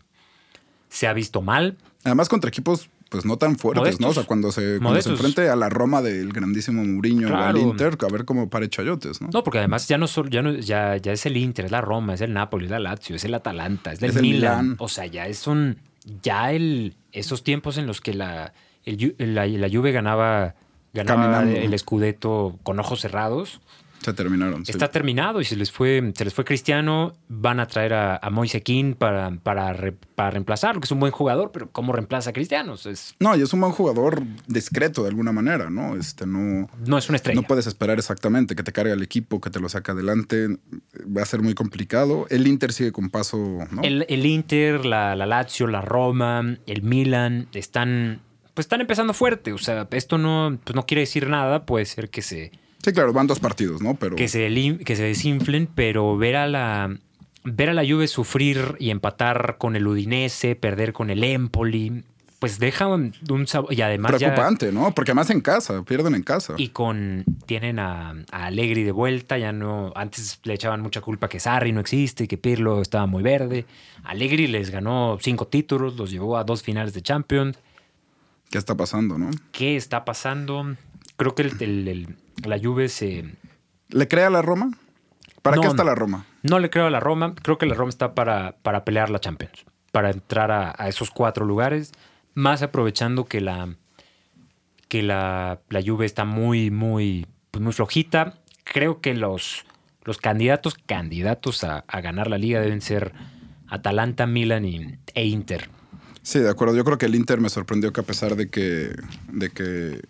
[0.88, 1.76] Se ha visto mal.
[2.02, 4.00] Además contra equipos pues no tan fuertes, Modestos.
[4.00, 4.08] ¿no?
[4.08, 7.58] O sea, cuando se, cuando se enfrente a la Roma del grandísimo Mourinho o al.
[7.58, 9.28] Inter, a ver cómo pare chayotes, ¿no?
[9.32, 11.80] No, porque además ya no solo, ya no, ya, ya es el Inter, es la
[11.80, 14.76] Roma, es el Napoli, es la Lazio, es el Atalanta, es el Es el Milan.
[14.78, 15.78] O sea, ya es un,
[16.22, 18.52] ya el, esos tiempos en los que la,
[18.84, 20.54] el la, la Juve ganaba,
[20.94, 21.60] ganaba Caminando.
[21.60, 23.60] el Scudetto con ojos cerrados,
[24.02, 24.64] Se terminaron.
[24.64, 24.72] sí.
[24.72, 27.12] está terminado y se les fue, se les fue Cristiano.
[27.28, 31.00] Van a traer a, a Moise Kean para, para, re- para reemplazarlo, que es un
[31.00, 32.74] buen jugador, pero ¿cómo reemplaza a Cristiano?
[32.82, 35.96] Es- No, y es un buen jugador discreto de alguna manera, ¿no?
[35.96, 37.40] Este, no, no es una estrella.
[37.40, 40.48] no puedes esperar exactamente que te cargue el equipo, que te lo saque adelante.
[41.16, 42.26] Va a ser muy complicado.
[42.30, 43.36] El Inter sigue con paso,
[43.70, 43.82] ¿no?
[43.82, 48.22] El, el Inter, la, la Lazio, la Roma, el Milan están,
[48.60, 49.52] pues están empezando fuerte.
[49.52, 51.64] O sea, esto no, pues no quiere decir nada.
[51.64, 52.52] Puede ser que se,
[52.84, 53.94] Sí, claro, van dos partidos, ¿no?
[53.94, 54.48] Pero que se,
[54.84, 56.96] que se desinflen, pero ver a la
[57.42, 62.04] ver a la Juve sufrir y empatar con el Udinese, perder con el Empoli,
[62.38, 64.94] pues deja un, un sabor y además ya- preocupante, ¿no?
[64.94, 66.54] Porque además en casa, pierden en casa.
[66.58, 71.28] y con tienen a, a Allegri de vuelta, ya no antes le echaban mucha culpa
[71.28, 73.64] que Sarri no existe y que Pirlo estaba muy verde.
[74.04, 77.58] Allegri les ganó cinco títulos, los llevó a dos finales de Champions.
[78.50, 79.30] ¿Qué está pasando, no?
[79.52, 80.76] ¿Qué está pasando?
[81.16, 83.34] Creo que el- el- el- la Juve se
[83.88, 84.70] ¿Le crea a la Roma?
[85.42, 86.26] ¿Para No, qué está la Roma?
[86.42, 87.34] No le creo a la Roma.
[87.42, 89.64] Creo que la Roma está para, para pelear la Champions.
[89.92, 91.92] Para entrar a, a esos cuatro lugares.
[92.34, 93.74] Más aprovechando que la,
[94.88, 98.38] que la, la Juve está muy, muy, pues muy flojita.
[98.64, 99.64] Creo que los,
[100.04, 103.12] los candidatos, candidatos a, a ganar la liga deben ser
[103.68, 105.68] Atalanta, Milan y, e Inter.
[106.30, 106.76] Sí, de acuerdo.
[106.76, 108.94] Yo creo que el Inter me sorprendió que a pesar de que,
[109.32, 110.00] de que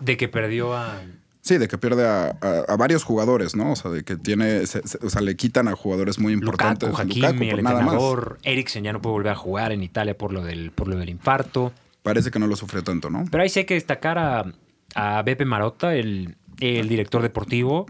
[0.00, 1.00] De que perdió a.
[1.40, 3.70] Sí, de que pierde a, a- a varios jugadores, ¿no?
[3.72, 6.88] O sea, de que tiene, se- se- o sea, le quitan a jugadores muy importantes.
[6.88, 7.84] Lukaku, Lukaku, Hakimi, el por nada más.
[7.94, 8.38] entrenador.
[8.42, 11.08] Eriksen ya no puede volver a jugar en Italia por lo del, por lo del
[11.10, 11.72] infarto.
[12.02, 13.24] Parece que no lo sufrió tanto, ¿no?
[13.30, 14.52] Pero ahí sí hay que destacar a,
[14.96, 17.86] a Beppe Marotta, el, el director deportivo,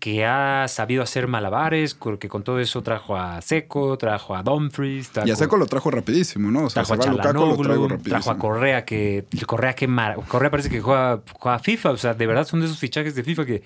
[0.00, 5.10] que ha sabido hacer malabares, que con todo eso trajo a Seco, trajo a Dumfries,
[5.10, 6.64] trajo, Y a Seco lo trajo rapidísimo, ¿no?
[6.64, 10.68] O sea, trajo a lo Chalanoglu, trajo a Correa, que Correa, que mar- Correa parece
[10.68, 13.62] que juega, juega FIFA, o sea, de verdad son de esos fichajes de FIFA que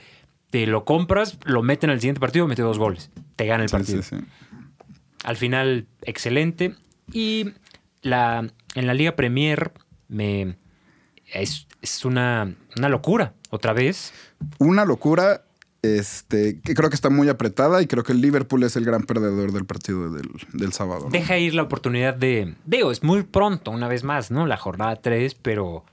[0.50, 3.72] te lo compras, lo meten al siguiente partido, mete dos goles, te gana el Sí,
[3.76, 4.02] partido.
[4.02, 4.24] sí, sí.
[5.24, 6.74] Al final, excelente.
[7.12, 7.52] Y
[8.02, 9.72] la, en la Liga Premier
[10.09, 10.57] me,
[11.33, 14.12] es, es una, una locura, otra vez.
[14.59, 15.42] Una locura,
[15.82, 19.02] este, que creo que está muy apretada y creo que el Liverpool es el gran
[19.04, 21.04] perdedor del partido del, del sábado.
[21.04, 21.10] ¿no?
[21.10, 22.54] Deja ir la oportunidad de...
[22.66, 24.46] Digo, es muy pronto, una vez más, ¿no?
[24.46, 25.84] La jornada 3, pero,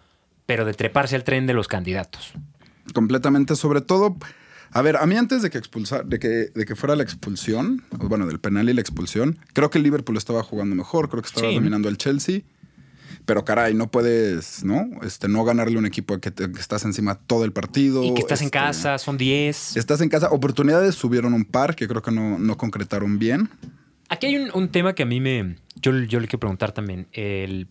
[0.46, 2.34] pero de treparse al tren de los candidatos.
[2.94, 4.16] Completamente, sobre todo.
[4.72, 7.84] A ver, a mí antes de que expulsar, de que, de que fuera la expulsión,
[7.92, 11.28] bueno, del penal y la expulsión, creo que el Liverpool estaba jugando mejor, creo que
[11.28, 11.56] estaba Sí.
[11.56, 12.42] dominando al Chelsea.
[13.26, 14.88] Pero caray, no puedes, ¿no?
[15.04, 18.04] Este, no ganarle a un equipo que, te- que estás encima todo el partido.
[18.04, 19.78] Y que estás en este, casa, son 10.
[19.78, 20.30] Estás en casa.
[20.32, 23.50] Oportunidades subieron un par que creo que no, no concretaron bien.
[24.10, 25.56] Aquí hay un, un tema que a mí me...
[25.82, 27.08] Yo, yo le quiero preguntar también.
[27.14, 27.68] El,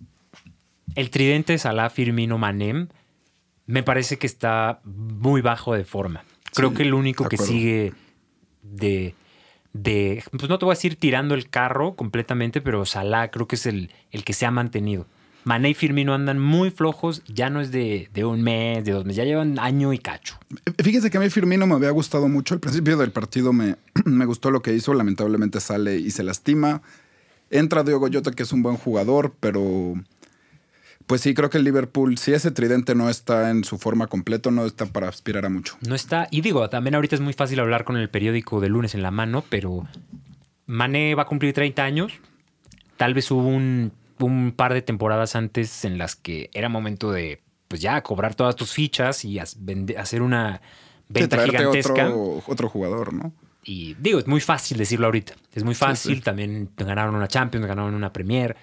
[0.96, 2.88] el tridente Salah, Firmino, Manem,
[3.66, 6.24] me parece que está muy bajo de forma.
[6.52, 7.92] Creo Sí, que el único que sigue
[8.62, 9.14] de,
[9.72, 10.24] de...
[10.32, 13.66] Pues no te voy a decir tirando el carro completamente, pero Salah creo que es
[13.66, 15.06] el, el que se ha mantenido.
[15.44, 19.04] Mané y Firmino andan muy flojos, ya no es de, de un mes, de dos
[19.04, 20.38] meses, ya llevan año y cacho.
[20.82, 22.54] Fíjese que a mí Firmino me había gustado mucho.
[22.54, 24.94] Al principio del partido me, me gustó lo que hizo.
[24.94, 26.82] Lamentablemente sale y se lastima.
[27.50, 29.94] Entra Diogo Jota, que es un buen jugador, pero
[31.06, 34.50] pues sí, creo que el Liverpool, si ese tridente no está en su forma completo,
[34.50, 35.76] no está para aspirar a mucho.
[35.86, 36.28] No está.
[36.30, 39.10] Y digo, también ahorita es muy fácil hablar con el periódico de lunes en la
[39.10, 39.86] mano, pero
[40.66, 42.12] Mané va a cumplir 30 años.
[42.96, 47.42] Tal vez hubo un, un par de temporadas antes en las que era momento de,
[47.68, 50.60] pues ya, cobrar todas tus fichas y hacer una
[51.08, 52.08] venta gigantesca.
[52.08, 53.32] otro, otro jugador, ¿no?
[53.64, 55.34] Y digo, es muy fácil decirlo ahorita.
[55.54, 56.16] Es muy fácil.
[56.16, 56.20] sí.
[56.20, 58.56] También ganaron una Champions, ganaron una Premier.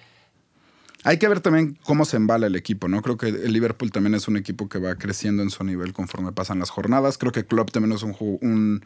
[1.04, 3.02] Hay que ver también cómo se embala el equipo, ¿no?
[3.02, 6.30] Creo que el Liverpool también es un equipo que va creciendo en su nivel conforme
[6.32, 7.18] pasan las jornadas.
[7.18, 8.84] Creo que Klopp también es un, un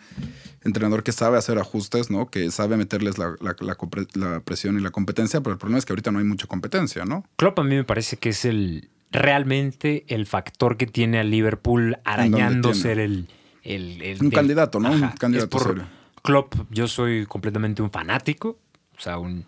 [0.64, 2.31] entrenador que sabe hacer ajustes, ¿no?
[2.31, 5.79] Que sabe meterles la, la- la compre- la presión y la competencia, pero el problema
[5.79, 7.24] es que ahorita no hay mucha competencia, ¿no?
[7.37, 11.98] Klopp a mí me parece que es el realmente el factor que tiene al Liverpool
[12.05, 13.05] arañándose tiene?
[13.05, 13.29] el,
[13.62, 14.90] el, el- Un del- candidato, ¿no?
[14.90, 15.87] Un candidato por serio.
[16.22, 18.59] Klopp, yo soy completamente un fanático,
[18.96, 19.44] o sea, un,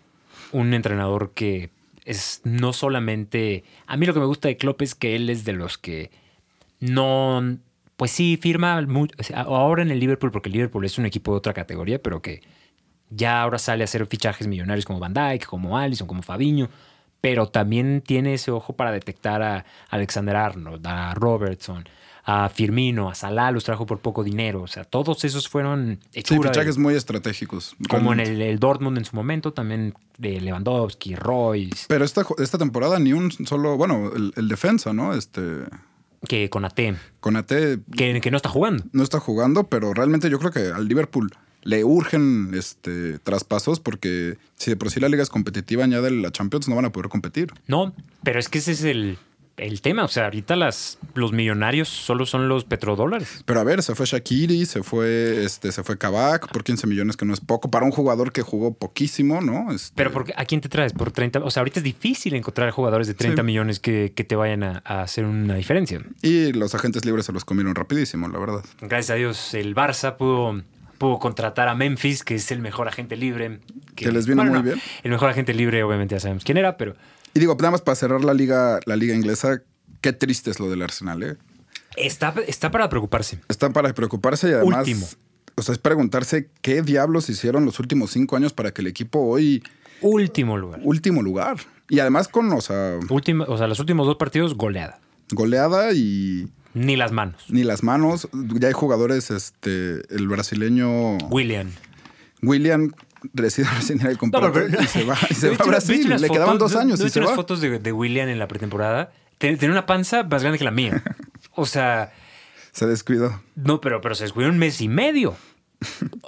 [0.51, 1.71] un entrenador que
[2.09, 3.63] es no solamente...
[3.87, 6.11] A mí lo que me gusta de Klopp es que él es de los que
[6.79, 7.57] no...
[7.97, 11.05] Pues sí, firma mu- o sea, ahora en el Liverpool, porque el Liverpool es un
[11.05, 12.41] equipo de otra categoría, pero que
[13.09, 16.69] ya ahora sale a hacer fichajes millonarios como Van Dijk, como Allison, como Fabiño,
[17.19, 21.89] pero también tiene ese ojo para detectar a Alexander Arnold, a Robertson,
[22.31, 24.61] a Firmino, a Salah, los trajo por poco dinero.
[24.61, 27.75] O sea, todos esos fueron Sí, fichajes muy estratégicos.
[27.89, 31.85] como en el, el Dortmund en su momento, también de Lewandowski, Royce.
[31.87, 35.13] Pero esta, esta temporada ni un solo, bueno, el, el defensa, ¿no?
[35.15, 35.41] Este,
[36.27, 36.79] Que con AT,
[37.19, 38.83] Conate que, que no está jugando.
[38.91, 41.31] no está jugando, pero realmente yo creo que al Liverpool
[41.63, 46.31] le urgen este, traspasos porque si de por sí la liga es competitiva, añade la
[46.31, 47.51] Champions, no van a poder competir.
[47.67, 49.17] No, pero es que ese es el,
[49.59, 50.03] el tema.
[50.03, 53.43] O sea, ahorita las, los millonarios solo son los petrodólares.
[53.45, 57.17] Pero a ver, se fue Shakiri, se fue, este, se fue Kabak por 15 millones,
[57.17, 59.71] que no es poco, para un jugador que jugó poquísimo, ¿no?
[59.71, 60.93] Este, Pero porque, ¿a quién te traes?
[60.93, 61.39] Por 30.
[61.39, 63.45] O sea, ahorita es difícil encontrar jugadores de 30 Sí.
[63.45, 66.01] millones que, que te vayan a, a hacer una diferencia.
[66.21, 68.63] Y los agentes libres se los comieron rapidísimo, la verdad.
[68.81, 70.61] Gracias a Dios, el Barça pudo,
[70.97, 73.59] pudo contratar a Memphis, que es el mejor agente libre.
[73.95, 74.81] Que les vino muy bien.
[75.03, 76.95] El mejor agente libre, obviamente, ya sabemos quién era, pero
[77.33, 79.61] Y digo, nada más para cerrar la liga, la liga inglesa,
[80.01, 81.37] qué triste es lo del Arsenal, ¿eh?
[81.95, 83.39] está, está para preocuparse.
[83.49, 84.79] Están para preocuparse y además.
[84.87, 85.07] Último.
[85.55, 89.19] O sea, es preguntarse qué diablos hicieron los últimos cinco años para que el equipo
[89.19, 89.61] hoy,
[90.01, 90.79] Último lugar.
[90.83, 91.57] último lugar.
[91.89, 94.99] Y además con, o sea, Último, o sea, los últimos dos partidos, goleada.
[95.31, 97.43] goleada y Ni las manos.
[97.49, 98.29] ni las manos.
[98.31, 101.69] Ya hay jugadores, este, el brasileño William.
[102.41, 102.93] William
[103.33, 106.07] decide rescindir el contrato y se va, y se va a Brasil.
[106.19, 107.35] Le quedaban dos años ¿No y viste se unas va.
[107.35, 109.11] fotos de, de William en la pretemporada?
[109.37, 111.03] Ten- Tenía una panza más grande que la mía.
[111.55, 112.11] O sea,
[112.71, 113.41] Se descuidó.
[113.55, 115.35] no, pero, pero se descuidó un mes y medio.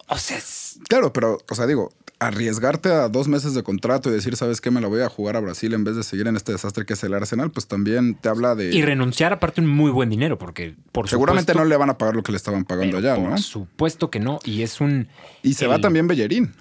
[0.07, 4.13] O sea, es- Claro, pero, o sea, digo, arriesgarte a dos meses de contrato y
[4.13, 4.71] decir, ¿sabes qué?
[4.71, 6.93] Me la voy a jugar a Brasil en vez de seguir en este desastre que
[6.93, 8.73] es el Arsenal, pues también te habla de...
[8.73, 11.97] y renunciar aparte un muy buen dinero, porque por Seguramente supuesto, no le van a
[11.97, 13.37] pagar lo que le estaban pagando allá, por ¿no?
[13.37, 14.39] supuesto que no.
[14.45, 15.07] Y es un.
[15.43, 16.53] Y se va también Bellerín.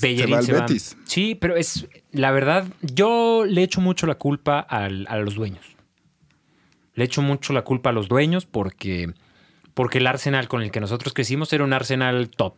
[0.00, 0.60] Bellerín va se va.
[0.60, 0.96] Betis.
[1.04, 1.86] Sí, pero es.
[2.12, 5.64] La verdad, yo le echo mucho la culpa al- a los dueños.
[6.94, 9.12] Le echo mucho la culpa a los dueños porque.
[9.74, 12.54] Porque el Arsenal con el que nosotros crecimos era un Arsenal top.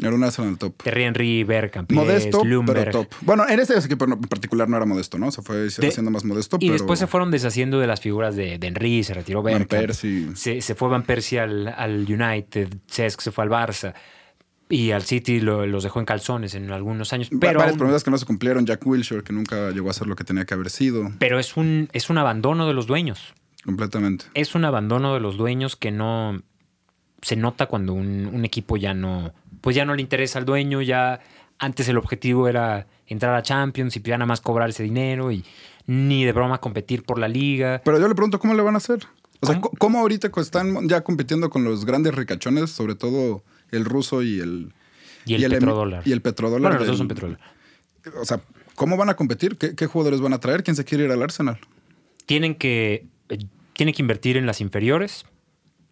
[0.00, 0.82] Era un Arsenal top.
[0.82, 3.08] Terry Henry, Bergkamp, Modesto, pero top.
[3.20, 5.30] Bueno, en ese equipo en particular no era modesto, ¿no?
[5.30, 6.72] Se fue De- haciendo más modesto, Y pero...
[6.72, 9.82] después se fueron deshaciendo de las figuras de, de Henry, se retiró Van Bergkamp.
[9.82, 10.34] Persie.
[10.34, 13.92] Se, se fue Van Persie al, al United, Cesc se fue al Barça
[14.74, 17.28] y al City lo- los dejó en calzones en algunos años.
[17.30, 18.64] Pero, varias aún- promesas que no se cumplieron.
[18.64, 21.10] Jack Wilshere, que nunca llegó a ser lo que tenía que haber sido.
[21.18, 23.34] pero es, un, es un abandono de los dueños.
[23.64, 24.24] Completamente.
[24.34, 26.42] Es un abandono de los dueños que no
[27.20, 30.82] se nota cuando un, un equipo ya no, pues ya no le interesa al dueño,
[30.82, 31.20] ya
[31.58, 35.44] antes el objetivo era entrar a Champions y ya nada más cobrar ese dinero y
[35.86, 37.80] ni de broma competir por la liga.
[37.84, 39.00] Pero yo le pregunto, ¿cómo le van a hacer?
[39.40, 39.60] O sea, ¿Cómo?
[39.60, 44.38] ¿cómo, cómo ahorita están ya compitiendo con los grandes ricachones, sobre todo el ruso y
[44.40, 44.72] el...
[45.24, 46.02] Y el emi- petrodólar.
[46.06, 46.72] Y el petrodólar.
[46.72, 47.38] Bueno, los dos son petróleo.
[48.20, 48.40] O sea,
[48.74, 49.56] ¿cómo van a competir?
[49.56, 50.62] ¿Qué, qué jugadores van a traer?
[50.64, 51.58] ¿Quién se quiere ir al Arsenal?
[52.26, 53.38] Tienen que, eh,
[53.72, 55.24] tienen que invertir en las inferiores,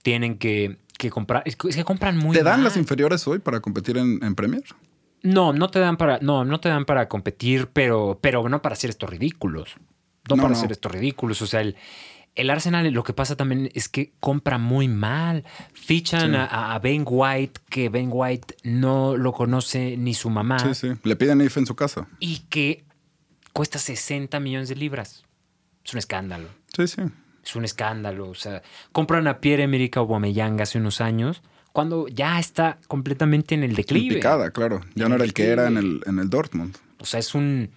[0.03, 2.65] tienen que, que comprar, es que, es que compran muy ¿Te dan mal.
[2.65, 4.65] las inferiores hoy para competir en, en Premier?
[5.23, 8.73] No, no te dan para, no, no te dan para competir, pero, pero no para
[8.73, 9.75] hacer estos ridículos.
[10.29, 10.59] No, No, para no.
[10.59, 11.43] hacer estos ridículos.
[11.43, 11.77] O sea, el,
[12.37, 15.45] el Arsenal lo que pasa también es que compra muy mal.
[15.73, 16.37] Fichan Sí.
[16.37, 20.59] a, a Ben White, que Ben White no lo conoce ni su mamá.
[20.61, 20.89] Sí, sí.
[21.03, 22.07] Le piden IFE en su casa.
[22.21, 22.85] Y que
[23.53, 25.25] cuesta 60 millones de libras.
[25.85, 26.49] Es un escándalo.
[26.77, 27.03] Sí, sí.
[27.45, 28.29] Es un escándalo.
[28.29, 28.63] O sea,
[28.93, 34.17] compran a Pierre-Emerick Aubameyang hace unos años cuando ya está completamente en el declive.
[34.17, 34.81] picada, claro.
[34.95, 36.77] Ya En no era el que era en el, en el Dortmund.
[36.99, 37.71] O sea, es un...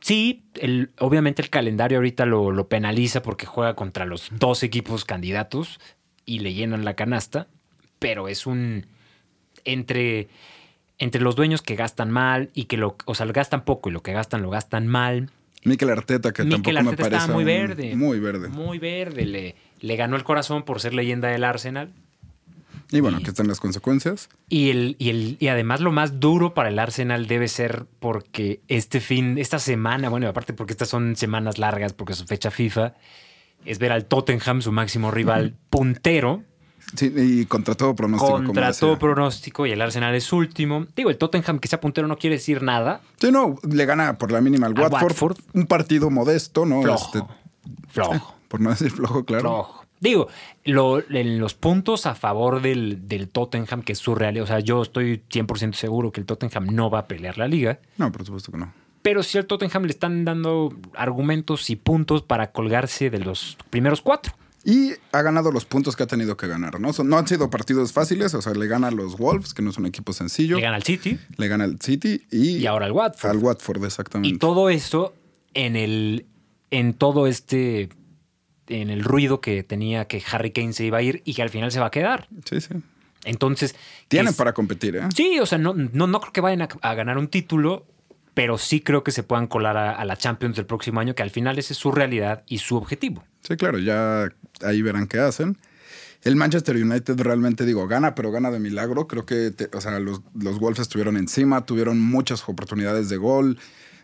[0.00, 5.04] Sí, el, obviamente el calendario ahorita lo, lo penaliza porque juega contra los dos equipos
[5.04, 5.78] candidatos
[6.24, 7.48] y le llenan la canasta,
[7.98, 8.86] pero es un...
[9.64, 10.28] Entre,
[10.98, 12.96] entre los dueños que gastan mal y que lo...
[13.04, 15.30] O sea, lo gastan poco y lo que gastan lo gastan mal.
[15.64, 17.94] Mikel Arteta, que Mikel tampoco me Arteta parece estaba muy verde.
[17.94, 18.48] Muy verde.
[18.48, 19.26] Muy verde.
[19.26, 21.92] Le, le ganó el corazón por ser leyenda del Arsenal.
[22.92, 24.28] Y bueno, Y- aquí están las consecuencias.
[24.48, 28.60] Y, el, y, el, y además lo más duro para el Arsenal debe ser porque
[28.68, 32.94] este fin, esta semana, bueno, aparte porque estas son semanas largas, porque es fecha FIFA,
[33.64, 36.42] es ver al Tottenham, su máximo rival, puntero,
[36.96, 38.42] Sí, y contra todo pronóstico.
[38.42, 40.86] contra todo pronóstico, y el Arsenal es último.
[40.96, 43.00] Digo, el Tottenham que sea puntero no quiere decir nada.
[43.20, 45.36] Sí, no, le gana por la mínima al, Al Watford, Watford.
[45.52, 46.82] Un partido modesto, ¿no?
[46.82, 47.18] Flojo.
[47.18, 47.34] Este,
[47.88, 48.34] flojo.
[48.48, 49.42] por no decir flojo, claro.
[49.42, 49.79] Flojo.
[50.00, 50.28] Digo,
[50.64, 54.80] lo- en los puntos a favor del, del Tottenham, que es surreal, o sea, yo
[54.82, 57.78] estoy 100% seguro que el Tottenham no va a pelear la liga.
[57.98, 58.72] No, por supuesto que no.
[59.02, 64.00] Pero si al Tottenham le están dando argumentos y puntos para colgarse de los primeros
[64.02, 64.34] cuatro.
[64.62, 66.90] Y ha ganado los puntos que ha tenido que ganar, ¿no?
[67.04, 69.78] No han sido partidos fáciles, o sea, le gana a los Wolves, que no es
[69.78, 70.56] un equipo sencillo.
[70.56, 73.30] Le gana al City Le gana al City y, y ahora al Watford.
[73.30, 74.34] al Watford, exactamente.
[74.34, 75.14] y todo esto
[75.54, 76.26] en el
[76.70, 77.88] en todo este
[78.70, 81.50] en el ruido que tenía que Harry Kane se iba a ir y que al
[81.50, 82.28] final se va a quedar.
[82.44, 82.74] Sí, sí.
[83.24, 83.74] Entonces,
[84.08, 85.02] Tienen es- para competir, ¿eh?
[85.14, 87.84] Sí, o sea, no, no, no creo que vayan a, a ganar un título,
[88.32, 91.22] pero sí creo que se puedan colar a, a la Champions del próximo año, que
[91.22, 93.22] al final esa es su realidad y su objetivo.
[93.42, 94.28] Sí, claro, ya
[94.64, 95.58] ahí verán qué hacen.
[96.22, 99.06] El Manchester United realmente, digo, gana, pero gana de milagro.
[99.06, 103.58] Creo que, te- o sea, los, los Wolves estuvieron encima, tuvieron muchas oportunidades de gol.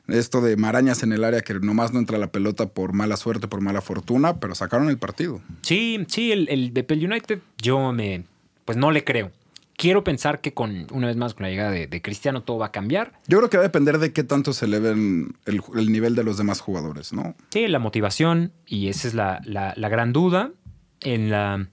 [0.08, 3.48] Esto de marañas en el área que nomás no entra la pelota por mala suerte,
[3.48, 5.40] por mala fortuna, pero sacaron el partido.
[5.62, 8.24] Sí, sí, el, el, el United yo me,
[8.64, 9.32] pues no le creo.
[9.76, 12.66] Quiero pensar que con, una vez más, con la llegada de, de Cristiano todo va
[12.66, 13.12] a cambiar.
[13.26, 16.24] Yo creo que va a depender de qué tanto se eleven el, el nivel de
[16.24, 17.34] los demás jugadores, ¿no?
[17.50, 20.52] Sí, la motivación, y esa es la, la- la gran duda
[21.02, 21.68] en, la,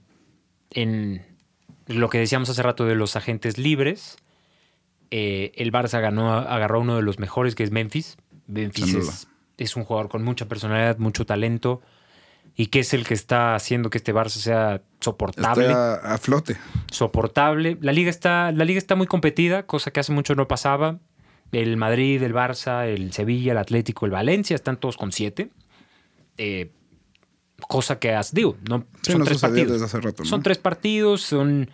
[0.70, 1.22] en
[1.86, 4.16] lo que decíamos hace rato de los agentes libres.
[5.10, 8.16] Eh, el Barça ganó, agarró a uno de los mejores, que es Memphis.
[8.46, 9.28] Memphis es,
[9.58, 11.80] es un jugador con mucha personalidad, mucho talento,
[12.56, 15.66] y que es el que está haciendo que este Barça sea soportable.
[15.66, 16.56] Está a, a flote.
[16.90, 17.78] soportable.
[17.80, 20.98] La liga está, la liga está muy competida, cosa que hace mucho no pasaba.
[21.52, 25.50] El Madrid, el Barça, el Sevilla, el Atlético, el Valencia están todos con siete.
[26.36, 26.72] Eh,
[27.68, 29.72] cosa que has, digo, no, Sí, son no tres partidos.
[29.72, 30.28] desde hace rato, ¿no?
[30.28, 31.70] Son tres partidos, son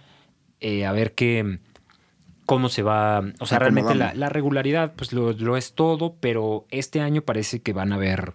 [0.61, 1.61] eh, a ver qué
[2.51, 3.23] cómo se va.
[3.39, 7.63] O sea, realmente la, la regularidad, pues lo, lo es todo, pero este año parece
[7.63, 8.35] que van a ver,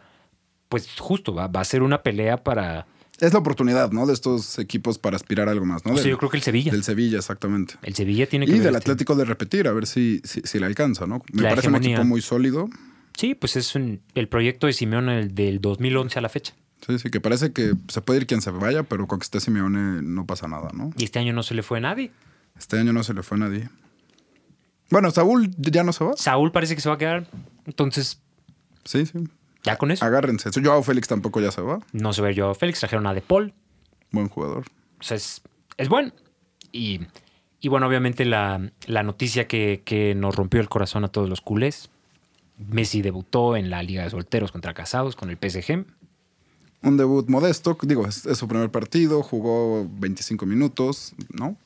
[0.69, 2.87] pues justo, va, va a ser una pelea para.
[3.19, 4.05] Es la oportunidad, ¿no?
[4.05, 5.91] De estos equipos para aspirar a algo más, ¿no?
[5.91, 6.71] o sea, Del- yo creo que el Sevilla.
[6.71, 7.73] Del Sevilla, exactamente.
[7.81, 10.39] el Sevilla tiene que Y ver del este- Atlético de repetir, a ver si, si,
[10.45, 11.21] si le alcanza, ¿no?
[11.33, 12.69] Me La parece un equipo muy sólido.
[13.17, 16.53] Sí, pues es un- el proyecto de Simeone el del 2011 a la fecha.
[16.87, 19.41] Sí, sí, que parece que se puede ir quien se vaya, pero con que esté
[19.41, 20.91] Simeone no pasa nada, ¿no?
[20.97, 22.11] Y este año no se le fue a nadie.
[22.57, 23.69] Este año no se le fue a nadie.
[24.89, 26.13] Bueno, Saúl ya no se va.
[26.15, 27.27] Saúl parece que se va a quedar.
[27.65, 28.21] Entonces,
[28.83, 29.19] Sí, sí.
[29.63, 30.05] ya con eso.
[30.05, 30.49] Agárrense.
[30.63, 31.79] Joao Félix tampoco ya se va.
[31.91, 33.53] No se ve yo a Félix, trajeron a De Paul.
[34.11, 34.63] Buen jugador.
[34.99, 35.41] O sea, es,
[35.77, 36.11] es bueno.
[36.71, 37.01] Y,
[37.59, 41.41] y bueno, obviamente la, la noticia que, que nos rompió el corazón a todos los
[41.41, 41.89] culés.
[42.57, 45.83] Messi debutó en la Liga de Solteros contra Casados con el PSG.
[46.83, 47.75] Un debut modesto.
[47.81, 49.23] Digo, es, es su primer partido.
[49.23, 51.57] Jugó 25 minutos, ¿no?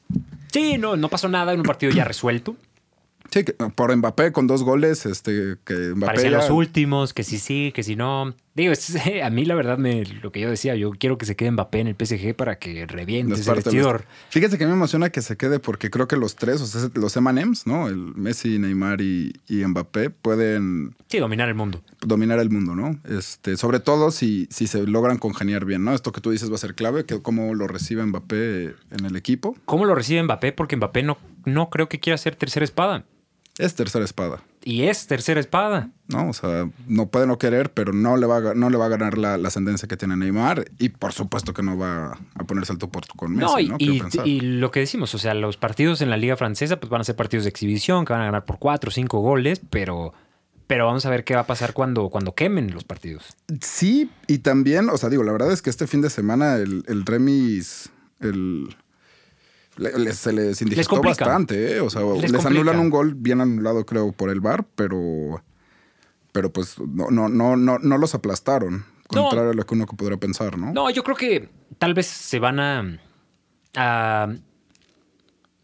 [0.52, 2.56] Sí, no, no pasó nada en un partido ya resuelto.
[3.32, 7.24] Sí, que- por Mbappé con dos goles, este, que Mbappé Parecían ya- los últimos, que
[7.24, 8.34] sí, sí, que si no.
[8.56, 11.36] Digo, es- a mí la verdad, me, lo que yo decía, yo quiero que se
[11.36, 14.06] quede Mbappé en el PSG para que reviente ese parte los- vestidor.
[14.30, 17.16] Fíjate que me emociona que se quede porque creo que los tres, o sea, los
[17.18, 17.88] M&M's, ¿no?
[17.88, 21.82] El Messi, Neymar y, y Mbappé pueden Sí, dominar el mundo.
[22.02, 23.00] dominar el mundo, ¿no?
[23.08, 25.94] Este, sobre todo si, si se logran congeniar bien, ¿no?
[25.94, 29.16] Esto que tú dices va a ser clave, que cómo lo recibe Mbappé en el
[29.16, 29.56] equipo.
[29.66, 30.52] ¿Cómo lo recibe Mbappé?
[30.52, 33.06] Porque Mbappé no, no creo que quiera ser tercera espada.
[33.60, 35.90] Es tercera espada, Y es tercera espada.
[36.08, 36.30] ¿no?
[36.30, 38.90] O sea, no puede no querer, pero no le va a, no le va a
[38.90, 42.72] ganar la, la ascendencia que tiene Neymar y por supuesto que no va a ponerse
[42.72, 43.76] al tú por con Messi, no, ¿no?
[43.78, 46.90] y, Quiero y- lo que decimos, o sea, los partidos en la Liga Francesa pues
[46.90, 49.62] van a ser partidos de exhibición, que van a ganar por cuatro o cinco goles,
[49.70, 50.14] pero,
[50.68, 53.26] pero vamos a ver qué va a pasar cuando, cuando quemen los partidos.
[53.62, 56.86] Sí, y también, o sea, digo, la verdad es que este fin de semana el,
[56.88, 57.90] el Remis,
[58.22, 58.74] el...
[60.14, 61.82] se les indigestó bastante, ¿eh?
[61.82, 65.44] O sea, Les anulan un gol bien anulado, creo, por el VAR, pero...
[66.32, 68.86] Pero pues no, no, no, no, no los aplastaron.
[69.12, 69.22] No.
[69.24, 70.72] Contrario a lo que uno podría pensar, ¿no?
[70.72, 73.00] No, yo creo que tal vez se van a,
[73.76, 74.32] a-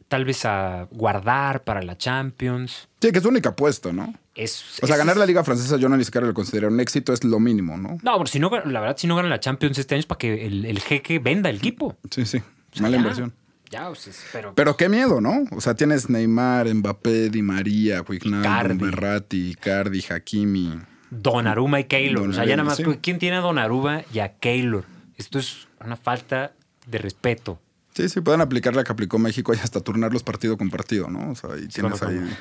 [0.08, 2.88] tal vez a guardar para la Champions.
[2.99, 4.13] Sí, que es su única apuesta, ¿no?
[4.34, 6.80] Es, O sea, es- ganar la Liga Francesa yo no ni siquiera lo considero un
[6.80, 7.99] éxito, es lo mínimo, ¿no?
[8.01, 10.17] No, pero si no, la verdad, si no ganan la Champions este año es para
[10.17, 11.95] que el, el jeque venda el equipo.
[12.10, 13.01] Sí, sí, O sea, mala ya.
[13.01, 13.34] inversión.
[13.69, 15.45] Ya, o sea, pero, Pero qué miedo, ¿no?
[15.51, 18.04] O sea, tienes Neymar, Mbappé, Di María.
[18.08, 20.80] Wijnaldum, Berratti, Icardi, Hakimi.
[21.10, 22.30] Donnarumma y Keylor.
[22.30, 22.84] o sea, ya nada más, sí.
[23.01, 24.86] ¿quién tiene a Donnarumma y a Keylor?
[25.17, 26.54] Esto es una falta
[26.86, 27.60] de respeto.
[27.93, 31.32] Sí, sí, pueden aplicar la que aplicó México y hasta turnarlos partido con partido, ¿no?
[31.32, 32.19] O sea, y tienes ahí.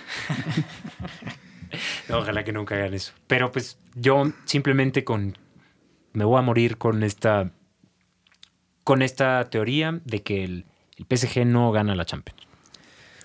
[2.11, 3.13] Ojalá que nunca hagan eso.
[3.27, 5.39] Pero pues yo simplemente con.
[6.13, 7.53] Me voy a morir con esta.
[8.83, 12.41] Con esta teoría de que el, el PSG no gana la Champions.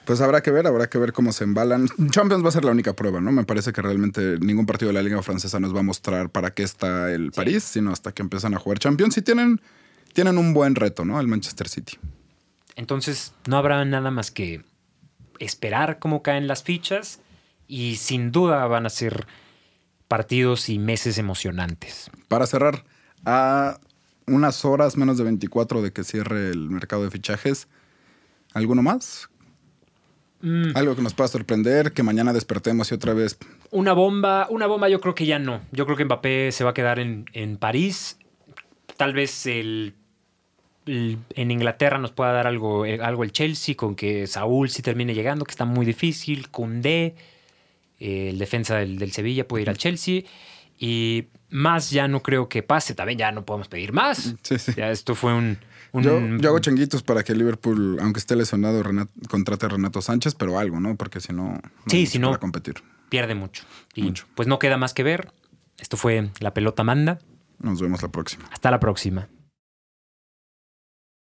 [0.06, 1.88] Pues habrá que ver, habrá que ver cómo se embalan.
[2.10, 3.32] Champions va a ser la única prueba, ¿no?
[3.32, 6.52] Me parece que realmente ningún partido de la Liga Francesa nos va a mostrar para
[6.52, 9.62] qué está el París, sino hasta que empiezan a jugar Champions y tienen,
[10.14, 11.20] tienen un buen reto, ¿no?
[11.20, 12.00] El Manchester City.
[12.76, 14.64] Entonces no habrá nada más que
[15.38, 17.20] esperar cómo caen las fichas
[17.68, 19.28] y sin duda van a ser
[20.08, 22.10] partidos y meses emocionantes.
[22.28, 22.84] Para cerrar,
[23.26, 23.80] a
[24.34, 27.68] unas horas, menos de 24 de que cierre el mercado de fichajes,
[28.54, 29.30] ¿alguno más?
[30.42, 33.38] Mm, Algo que nos pueda sorprender, que mañana despertemos y otra vez.
[33.72, 35.62] Una bomba, una bomba yo creo que ya no.
[35.72, 38.18] Yo creo que Mbappé se va a quedar en, en París.
[38.96, 39.96] Tal vez el,
[40.86, 44.82] el- en Inglaterra nos pueda dar algo, eh, algo el Chelsea con que Saúl sí
[44.82, 46.50] termine llegando, que está muy difícil.
[46.50, 47.16] Koundé.
[48.00, 50.22] eh, el defensa del, del Sevilla puede ir al Chelsea.
[50.78, 52.94] Y más ya no creo que pase.
[52.96, 54.36] También ya no podemos pedir más.
[54.44, 54.74] Sí, sí.
[54.76, 55.58] Ya esto fue un.
[55.92, 60.02] un- Yo, yo hago changuitos para que Liverpool, aunque esté lesionado, Renat- contrate a Renato
[60.02, 60.96] Sánchez, pero algo, ¿no?
[60.96, 62.76] Porque si no, no Sí, si no- para competir.
[63.10, 63.64] pierde mucho.
[63.96, 64.26] Y Mucho.
[64.36, 65.32] pues no queda más que ver.
[65.80, 67.20] Esto fue La Pelota Manda.
[67.60, 68.46] Nos vemos la próxima.
[68.52, 69.28] Hasta la próxima.